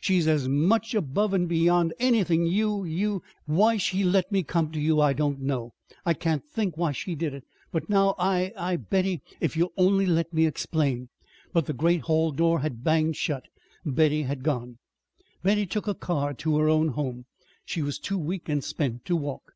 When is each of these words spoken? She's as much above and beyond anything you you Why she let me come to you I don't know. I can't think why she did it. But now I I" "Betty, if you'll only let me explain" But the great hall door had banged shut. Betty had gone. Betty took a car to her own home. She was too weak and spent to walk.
She's 0.00 0.26
as 0.26 0.48
much 0.48 0.94
above 0.94 1.34
and 1.34 1.46
beyond 1.46 1.92
anything 2.00 2.46
you 2.46 2.84
you 2.86 3.22
Why 3.44 3.76
she 3.76 4.02
let 4.02 4.32
me 4.32 4.42
come 4.42 4.72
to 4.72 4.80
you 4.80 4.98
I 4.98 5.12
don't 5.12 5.40
know. 5.42 5.74
I 6.06 6.14
can't 6.14 6.42
think 6.42 6.78
why 6.78 6.92
she 6.92 7.14
did 7.14 7.34
it. 7.34 7.44
But 7.70 7.90
now 7.90 8.14
I 8.18 8.54
I" 8.56 8.76
"Betty, 8.76 9.20
if 9.42 9.58
you'll 9.58 9.74
only 9.76 10.06
let 10.06 10.32
me 10.32 10.46
explain" 10.46 11.10
But 11.52 11.66
the 11.66 11.74
great 11.74 12.00
hall 12.00 12.32
door 12.32 12.60
had 12.60 12.82
banged 12.82 13.16
shut. 13.16 13.44
Betty 13.84 14.22
had 14.22 14.42
gone. 14.42 14.78
Betty 15.42 15.66
took 15.66 15.86
a 15.86 15.94
car 15.94 16.32
to 16.32 16.56
her 16.58 16.70
own 16.70 16.88
home. 16.88 17.26
She 17.66 17.82
was 17.82 17.98
too 17.98 18.16
weak 18.16 18.48
and 18.48 18.64
spent 18.64 19.04
to 19.04 19.14
walk. 19.16 19.52